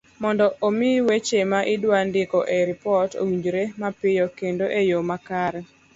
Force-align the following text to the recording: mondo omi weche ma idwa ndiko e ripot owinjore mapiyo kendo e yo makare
mondo 0.21 0.45
omi 0.67 0.89
weche 1.07 1.39
ma 1.51 1.59
idwa 1.73 1.99
ndiko 2.09 2.39
e 2.55 2.57
ripot 2.67 3.09
owinjore 3.21 3.63
mapiyo 3.81 4.25
kendo 4.39 4.65
e 4.79 4.81
yo 4.89 4.99
makare 5.09 5.61